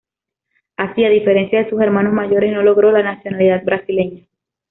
Así, 0.77 1.05
a 1.05 1.09
diferencia 1.11 1.59
de 1.63 1.69
sus 1.69 1.79
hermanos 1.79 2.11
mayores, 2.11 2.51
no 2.51 2.63
logró 2.63 2.91
la 2.91 3.03
nacionalidad 3.03 3.63
brasileña. 3.63 4.23